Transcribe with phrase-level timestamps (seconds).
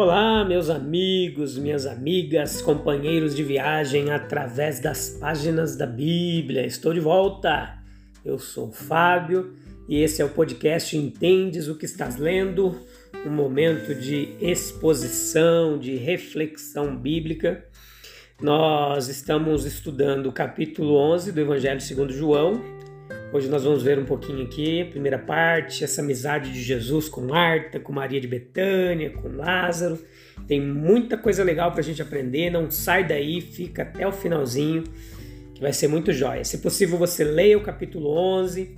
[0.00, 6.64] Olá, meus amigos, minhas amigas, companheiros de viagem através das páginas da Bíblia.
[6.64, 7.76] Estou de volta.
[8.24, 9.56] Eu sou Fábio
[9.88, 12.80] e esse é o podcast Entendes o que estás lendo,
[13.26, 17.64] um momento de exposição, de reflexão bíblica.
[18.40, 22.62] Nós estamos estudando o capítulo 11 do Evangelho segundo João
[23.30, 27.78] Hoje nós vamos ver um pouquinho aqui, primeira parte, essa amizade de Jesus com Marta,
[27.78, 29.98] com Maria de Betânia, com Lázaro.
[30.46, 34.82] Tem muita coisa legal para a gente aprender, não sai daí, fica até o finalzinho,
[35.54, 36.42] que vai ser muito jóia.
[36.42, 38.74] Se possível, você leia o capítulo 11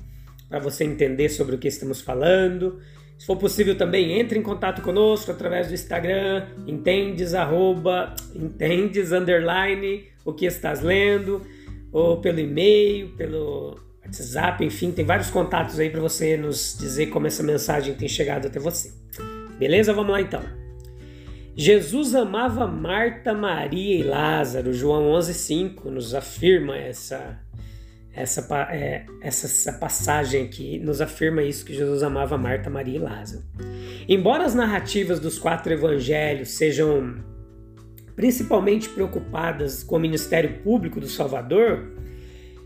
[0.49, 2.81] para você entender sobre o que estamos falando.
[3.17, 10.07] Se for possível também, entre em contato conosco através do Instagram, entendes, arroba, entendes, underline,
[10.25, 11.41] o que estás lendo,
[11.93, 17.29] ou pelo e-mail, pelo WhatsApp, enfim, tem vários contatos aí para você nos dizer como
[17.29, 18.93] essa mensagem tem chegado até você.
[19.59, 19.93] Beleza?
[19.93, 20.43] Vamos lá então.
[21.57, 24.73] Jesus amava Marta, Maria e Lázaro.
[24.73, 27.39] João 11:5 nos afirma essa
[28.13, 32.99] essa, é, essa, essa passagem aqui nos afirma isso que Jesus amava Marta, Maria e
[32.99, 33.45] Lázaro.
[34.09, 37.23] Embora as narrativas dos quatro evangelhos sejam
[38.17, 42.00] principalmente preocupadas com o ministério público do Salvador,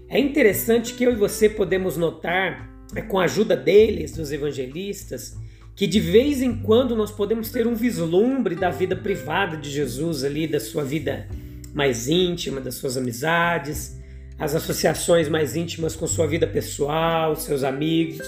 [0.09, 5.37] é interessante que eu e você podemos notar, é, com a ajuda deles, dos evangelistas,
[5.75, 10.23] que de vez em quando nós podemos ter um vislumbre da vida privada de Jesus
[10.23, 11.29] ali, da sua vida
[11.75, 13.98] mais íntima, das suas amizades,
[14.39, 18.27] as associações mais íntimas com sua vida pessoal, seus amigos.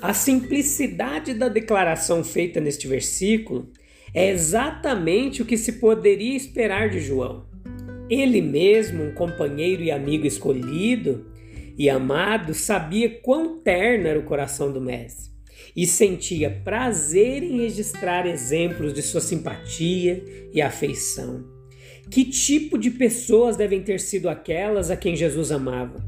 [0.00, 3.68] A simplicidade da declaração feita neste versículo
[4.14, 7.47] é exatamente o que se poderia esperar de João.
[8.10, 11.26] Ele mesmo, um companheiro e amigo escolhido
[11.76, 15.28] e amado, sabia quão terno era o coração do Mestre
[15.76, 21.44] e sentia prazer em registrar exemplos de sua simpatia e afeição.
[22.10, 26.02] Que tipo de pessoas devem ter sido aquelas a quem Jesus amava?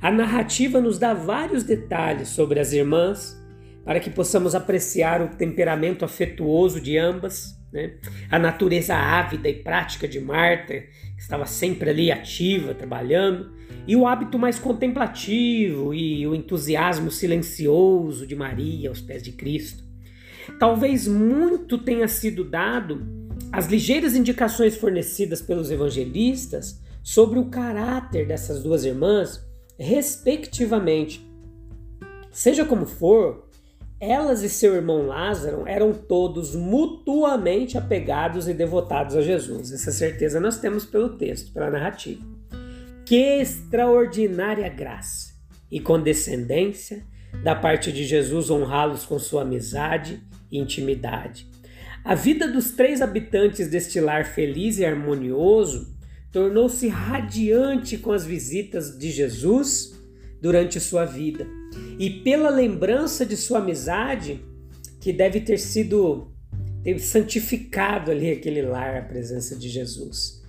[0.00, 3.36] A narrativa nos dá vários detalhes sobre as irmãs
[3.84, 7.94] para que possamos apreciar o temperamento afetuoso de ambas, né?
[8.30, 10.82] a natureza ávida e prática de Marta,
[11.16, 13.52] que estava sempre ali ativa, trabalhando,
[13.86, 19.84] e o hábito mais contemplativo e o entusiasmo silencioso de Maria aos pés de Cristo.
[20.58, 23.06] Talvez muito tenha sido dado
[23.52, 29.46] às ligeiras indicações fornecidas pelos evangelistas sobre o caráter dessas duas irmãs,
[29.78, 31.26] respectivamente.
[32.30, 33.43] Seja como for,
[34.04, 39.72] elas e seu irmão Lázaro eram todos mutuamente apegados e devotados a Jesus.
[39.72, 42.22] Essa certeza nós temos pelo texto, pela narrativa.
[43.06, 45.32] Que extraordinária graça
[45.70, 47.02] e condescendência
[47.42, 51.48] da parte de Jesus honrá-los com sua amizade e intimidade.
[52.04, 55.96] A vida dos três habitantes deste lar feliz e harmonioso
[56.30, 59.98] tornou-se radiante com as visitas de Jesus
[60.40, 61.46] durante sua vida
[61.98, 64.44] e pela lembrança de sua amizade,
[65.00, 66.32] que deve ter sido
[66.82, 70.42] ter santificado ali aquele lar, a presença de Jesus.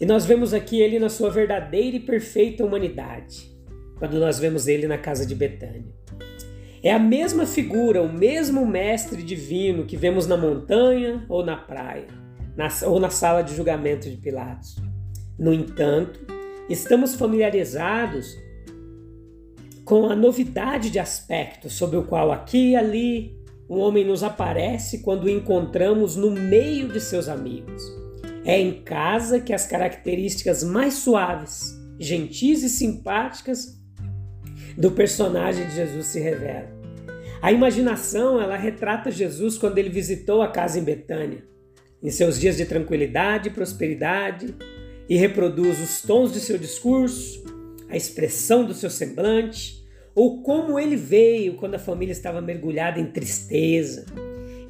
[0.00, 3.54] E nós vemos aqui ele na sua verdadeira e perfeita humanidade,
[3.98, 5.92] quando nós vemos ele na casa de Betânia.
[6.82, 12.06] É a mesma figura, o mesmo mestre divino que vemos na montanha ou na praia,
[12.56, 14.76] na, ou na sala de julgamento de Pilatos.
[15.38, 16.20] No entanto,
[16.70, 18.34] estamos familiarizados
[19.90, 23.36] com a novidade de aspecto sobre o qual aqui e ali
[23.68, 27.82] um homem nos aparece quando o encontramos no meio de seus amigos.
[28.44, 33.80] É em casa que as características mais suaves, gentis e simpáticas
[34.78, 36.70] do personagem de Jesus se revelam.
[37.42, 41.42] A imaginação, ela retrata Jesus quando ele visitou a casa em Betânia,
[42.00, 44.54] em seus dias de tranquilidade e prosperidade,
[45.08, 47.42] e reproduz os tons de seu discurso,
[47.88, 49.79] a expressão do seu semblante,
[50.14, 54.06] ou como ele veio quando a família estava mergulhada em tristeza,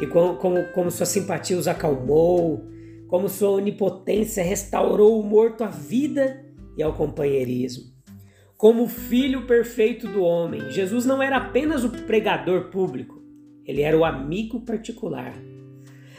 [0.00, 2.64] e como, como, como sua simpatia os acalmou,
[3.06, 6.44] como sua onipotência restaurou o morto à vida
[6.76, 7.90] e ao companheirismo.
[8.56, 10.70] como filho perfeito do homem.
[10.70, 13.22] Jesus não era apenas o pregador público,
[13.64, 15.34] ele era o amigo particular.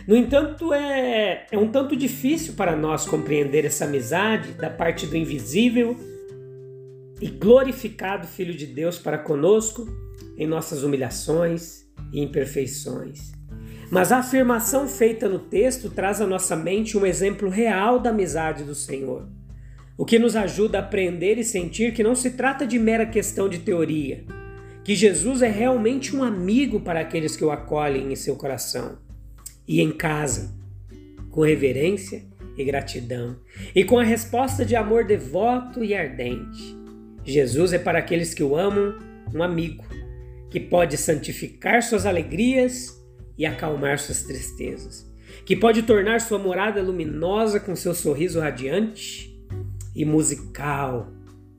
[0.07, 5.15] No entanto, é, é um tanto difícil para nós compreender essa amizade da parte do
[5.15, 5.95] invisível
[7.21, 9.87] e glorificado Filho de Deus para conosco
[10.37, 13.31] em nossas humilhações e imperfeições.
[13.91, 18.63] Mas a afirmação feita no texto traz à nossa mente um exemplo real da amizade
[18.63, 19.27] do Senhor,
[19.97, 23.47] o que nos ajuda a aprender e sentir que não se trata de mera questão
[23.47, 24.25] de teoria,
[24.83, 28.97] que Jesus é realmente um amigo para aqueles que o acolhem em seu coração
[29.67, 30.55] e em casa,
[31.29, 32.23] com reverência
[32.57, 33.37] e gratidão,
[33.75, 36.80] e com a resposta de amor devoto e ardente.
[37.23, 38.97] Jesus é para aqueles que o amam
[39.33, 39.83] um amigo,
[40.49, 42.99] que pode santificar suas alegrias
[43.37, 45.09] e acalmar suas tristezas,
[45.45, 49.31] que pode tornar sua morada luminosa com seu sorriso radiante
[49.95, 51.11] e musical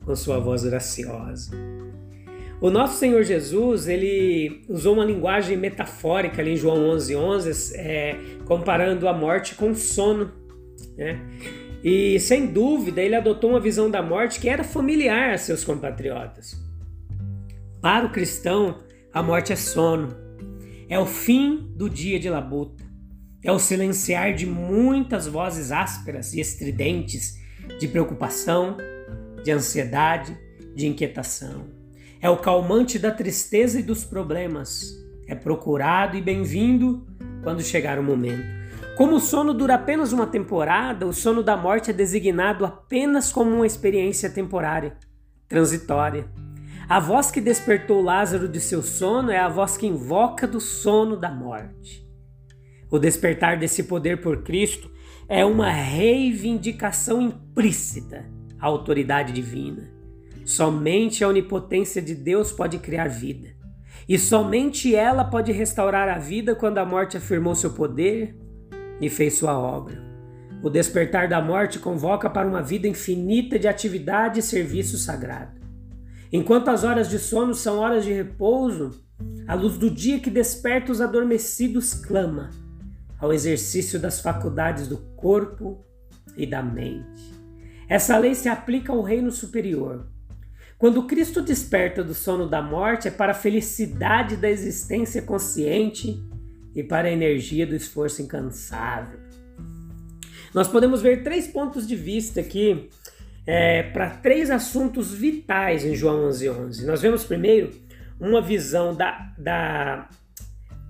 [0.05, 1.51] com sua voz graciosa.
[2.61, 8.15] O nosso Senhor Jesus, ele usou uma linguagem metafórica ali em João 11, 11, é,
[8.45, 10.31] comparando a morte com o sono,
[10.95, 11.19] né?
[11.83, 16.55] E sem dúvida ele adotou uma visão da morte que era familiar a seus compatriotas.
[17.81, 18.79] Para o cristão,
[19.13, 20.15] a morte é sono,
[20.87, 22.85] é o fim do dia de labuta,
[23.43, 27.37] é o silenciar de muitas vozes ásperas e estridentes
[27.77, 28.77] de preocupação,
[29.43, 30.37] de ansiedade,
[30.73, 31.65] de inquietação.
[32.21, 34.97] É o calmante da tristeza e dos problemas.
[35.27, 37.05] É procurado e bem-vindo
[37.43, 38.62] quando chegar o momento.
[38.95, 43.49] Como o sono dura apenas uma temporada, o sono da morte é designado apenas como
[43.49, 44.95] uma experiência temporária,
[45.47, 46.27] transitória.
[46.87, 51.17] A voz que despertou Lázaro de seu sono é a voz que invoca do sono
[51.17, 52.07] da morte.
[52.91, 54.91] O despertar desse poder por Cristo
[55.27, 58.29] é uma reivindicação implícita
[58.59, 59.89] à autoridade divina.
[60.45, 63.55] Somente a onipotência de Deus pode criar vida.
[64.07, 68.42] E somente ela pode restaurar a vida quando a morte afirmou seu poder
[68.99, 70.01] e fez sua obra.
[70.61, 75.59] O despertar da morte convoca para uma vida infinita de atividade e serviço sagrado.
[76.31, 79.03] Enquanto as horas de sono são horas de repouso,
[79.47, 82.49] a luz do dia que desperta os adormecidos clama
[83.19, 85.85] ao exercício das faculdades do corpo
[86.35, 87.33] e da mente.
[87.87, 90.07] Essa lei se aplica ao reino superior.
[90.77, 96.21] Quando Cristo desperta do sono da morte, é para a felicidade da existência consciente
[96.75, 99.19] e para a energia do esforço incansável.
[100.53, 102.89] Nós podemos ver três pontos de vista aqui
[103.45, 106.65] é, para três assuntos vitais em João 11:11.
[106.67, 106.85] 11.
[106.85, 107.71] Nós vemos primeiro
[108.19, 110.09] uma visão da, da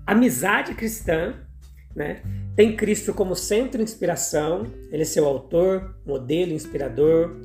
[0.06, 1.34] amizade cristã,
[1.94, 2.22] né?
[2.54, 7.36] Tem Cristo como centro de inspiração, ele é seu autor, modelo, inspirador.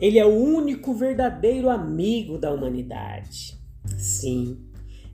[0.00, 3.58] Ele é o único verdadeiro amigo da humanidade.
[3.98, 4.58] Sim,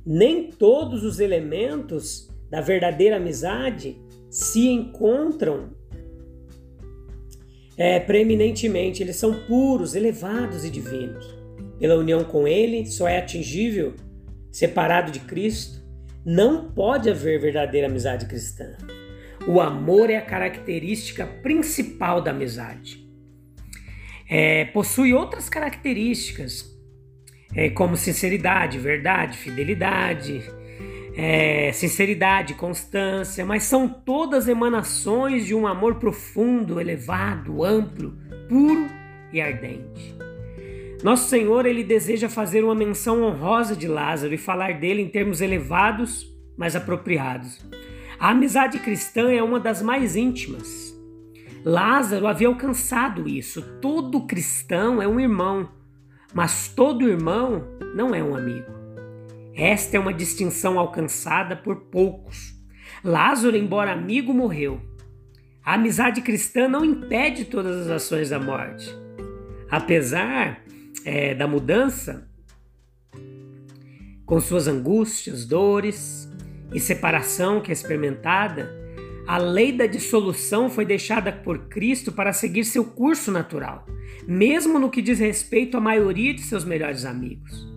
[0.05, 3.97] nem todos os elementos da verdadeira amizade
[4.31, 5.71] se encontram
[7.79, 11.27] é, preeminentemente, eles são puros, elevados e divinos.
[11.79, 13.95] Pela união com Ele, só é atingível
[14.51, 15.83] separado de Cristo.
[16.27, 18.77] Não pode haver verdadeira amizade cristã.
[19.49, 23.03] O amor é a característica principal da amizade.
[24.29, 26.71] É, possui outras características,
[27.57, 30.45] é, como sinceridade, verdade, fidelidade,
[31.15, 38.15] é, sinceridade, constância, mas são todas emanações de um amor profundo, elevado, amplo,
[38.49, 38.89] puro
[39.33, 40.15] e ardente.
[41.03, 45.41] Nosso Senhor ele deseja fazer uma menção honrosa de Lázaro e falar dele em termos
[45.41, 47.61] elevados, mas apropriados.
[48.19, 50.97] A amizade cristã é uma das mais íntimas.
[51.65, 53.63] Lázaro havia alcançado isso.
[53.81, 55.69] Todo cristão é um irmão,
[56.33, 57.65] mas todo irmão
[57.95, 58.82] não é um amigo.
[59.55, 62.55] Esta é uma distinção alcançada por poucos.
[63.05, 64.81] Lázaro, embora amigo, morreu.
[65.65, 68.93] A amizade cristã não impede todas as ações da morte.
[69.71, 70.63] Apesar
[71.05, 72.29] é, da mudança,
[74.25, 76.29] com suas angústias, dores
[76.73, 78.75] e separação que é experimentada,
[79.27, 83.87] a lei da dissolução foi deixada por Cristo para seguir seu curso natural,
[84.27, 87.72] mesmo no que diz respeito à maioria de seus melhores amigos.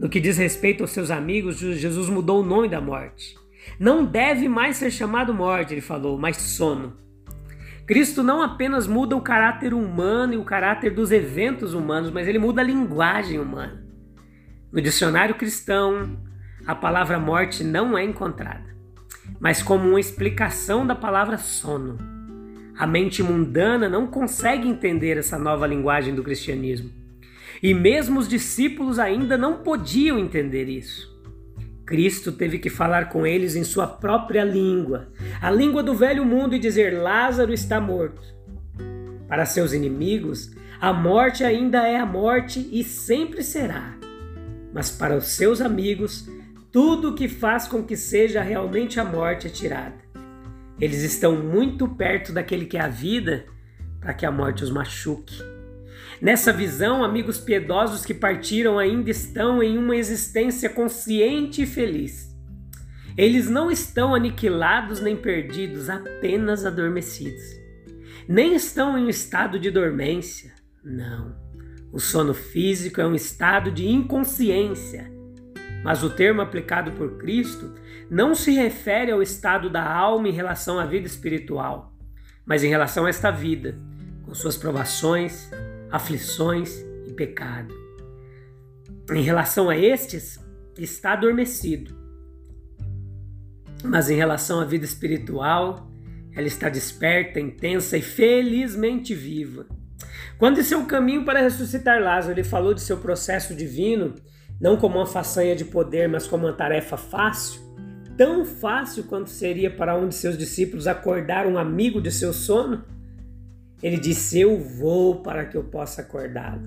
[0.00, 3.36] No que diz respeito aos seus amigos, Jesus mudou o nome da morte.
[3.78, 6.96] Não deve mais ser chamado morte, ele falou, mas sono.
[7.86, 12.38] Cristo não apenas muda o caráter humano e o caráter dos eventos humanos, mas ele
[12.38, 13.84] muda a linguagem humana.
[14.72, 16.16] No dicionário cristão,
[16.66, 18.74] a palavra morte não é encontrada,
[19.38, 21.98] mas como uma explicação da palavra sono.
[22.78, 26.99] A mente mundana não consegue entender essa nova linguagem do cristianismo.
[27.62, 31.10] E mesmo os discípulos ainda não podiam entender isso.
[31.84, 35.08] Cristo teve que falar com eles em sua própria língua,
[35.40, 38.22] a língua do velho mundo, e dizer: Lázaro está morto.
[39.26, 43.96] Para seus inimigos, a morte ainda é a morte e sempre será.
[44.72, 46.28] Mas para os seus amigos,
[46.70, 49.98] tudo que faz com que seja realmente a morte é tirada.
[50.80, 53.46] Eles estão muito perto daquele que é a vida
[54.00, 55.42] para que a morte os machuque.
[56.20, 62.30] Nessa visão, amigos piedosos que partiram ainda estão em uma existência consciente e feliz.
[63.16, 67.42] Eles não estão aniquilados nem perdidos, apenas adormecidos.
[68.28, 70.52] Nem estão em um estado de dormência.
[70.84, 71.34] Não.
[71.90, 75.10] O sono físico é um estado de inconsciência.
[75.82, 77.74] Mas o termo aplicado por Cristo
[78.10, 81.94] não se refere ao estado da alma em relação à vida espiritual,
[82.44, 83.78] mas em relação a esta vida,
[84.24, 85.50] com suas provações,
[85.90, 87.74] aflições e pecado.
[89.12, 90.38] Em relação a estes,
[90.78, 91.98] está adormecido.
[93.82, 95.90] Mas em relação à vida espiritual,
[96.34, 99.66] ela está desperta, intensa e felizmente viva.
[100.38, 104.14] Quando em seu caminho para ressuscitar Lázaro, ele falou de seu processo divino,
[104.60, 107.60] não como uma façanha de poder, mas como uma tarefa fácil,
[108.16, 112.84] tão fácil quanto seria para um de seus discípulos acordar um amigo de seu sono,
[113.82, 116.62] ele disse: Eu vou para que eu possa acordá-lo.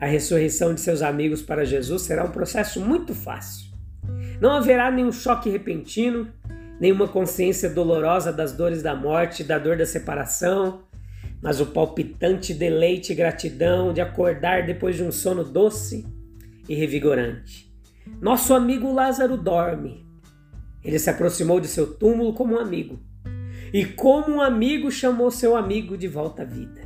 [0.00, 3.70] A ressurreição de seus amigos para Jesus será um processo muito fácil.
[4.40, 6.28] Não haverá nenhum choque repentino,
[6.78, 10.82] nenhuma consciência dolorosa das dores da morte, da dor da separação,
[11.40, 16.06] mas o palpitante deleite e gratidão de acordar depois de um sono doce
[16.68, 17.72] e revigorante.
[18.20, 20.04] Nosso amigo Lázaro dorme.
[20.84, 23.00] Ele se aproximou de seu túmulo como um amigo
[23.76, 26.80] e como um amigo chamou seu amigo de volta à vida.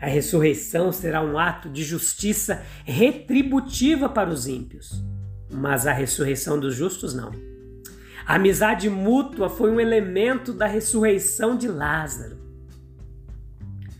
[0.00, 5.04] A ressurreição será um ato de justiça retributiva para os ímpios,
[5.50, 7.32] mas a ressurreição dos justos não.
[8.24, 12.38] A amizade mútua foi um elemento da ressurreição de Lázaro.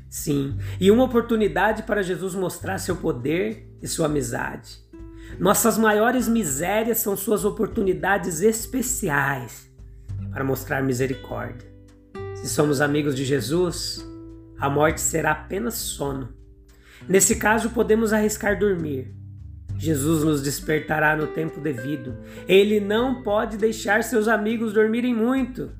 [0.09, 4.79] Sim, e uma oportunidade para Jesus mostrar seu poder e sua amizade.
[5.37, 9.69] Nossas maiores misérias são suas oportunidades especiais
[10.31, 11.72] para mostrar misericórdia.
[12.43, 14.05] Se somos amigos de Jesus,
[14.59, 16.31] a morte será apenas sono.
[17.09, 19.15] Nesse caso, podemos arriscar dormir.
[19.79, 22.17] Jesus nos despertará no tempo devido.
[22.49, 25.71] Ele não pode deixar seus amigos dormirem muito.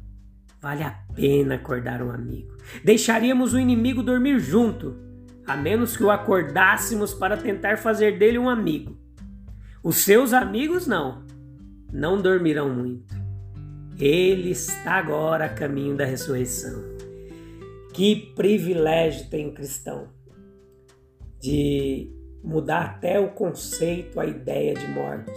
[0.61, 2.57] Vale a pena acordar um amigo.
[2.85, 4.97] Deixaríamos o inimigo dormir junto,
[5.45, 8.97] a menos que o acordássemos para tentar fazer dele um amigo.
[9.83, 11.25] Os seus amigos não,
[11.93, 13.22] não dormirão muito.
[13.99, 16.83] Ele está agora a caminho da ressurreição.
[17.93, 20.09] Que privilégio tem o cristão
[21.41, 22.11] de
[22.43, 25.33] mudar até o conceito, a ideia de morte,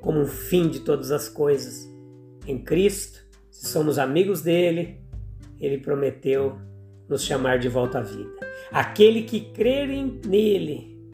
[0.00, 1.88] como um fim de todas as coisas.
[2.46, 5.00] Em Cristo, se somos amigos dele,
[5.58, 6.58] ele prometeu
[7.08, 8.34] nos chamar de volta à vida.
[8.70, 9.88] Aquele que crer
[10.26, 11.10] nele,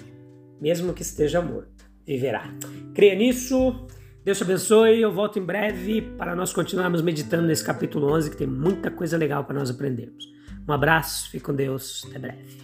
[0.60, 2.52] mesmo que esteja morto, viverá.
[2.94, 3.86] Creia nisso.
[4.24, 5.00] Deus te abençoe.
[5.00, 9.16] Eu volto em breve para nós continuarmos meditando nesse capítulo 11, que tem muita coisa
[9.16, 10.30] legal para nós aprendermos.
[10.68, 12.06] Um abraço, fique com Deus.
[12.08, 12.62] Até breve.